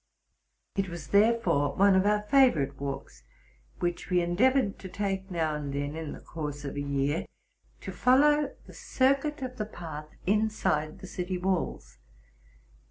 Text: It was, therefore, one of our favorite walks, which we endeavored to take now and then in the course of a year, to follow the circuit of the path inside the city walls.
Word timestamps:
It 0.75 0.89
was, 0.89 1.09
therefore, 1.09 1.75
one 1.75 1.95
of 1.95 2.07
our 2.07 2.23
favorite 2.23 2.81
walks, 2.81 3.21
which 3.77 4.09
we 4.09 4.19
endeavored 4.19 4.79
to 4.79 4.89
take 4.89 5.29
now 5.29 5.53
and 5.53 5.71
then 5.71 5.95
in 5.95 6.13
the 6.13 6.19
course 6.19 6.65
of 6.65 6.75
a 6.75 6.81
year, 6.81 7.27
to 7.81 7.91
follow 7.91 8.55
the 8.65 8.73
circuit 8.73 9.43
of 9.43 9.57
the 9.57 9.65
path 9.67 10.09
inside 10.25 11.01
the 11.01 11.05
city 11.07 11.37
walls. 11.37 11.99